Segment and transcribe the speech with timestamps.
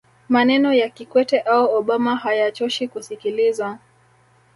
[0.29, 3.79] maneno ya kikwete au obama hayachoshi kusikilizwa